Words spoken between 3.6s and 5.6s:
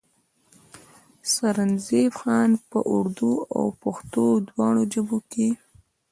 پښتو دواړو ژبو کښې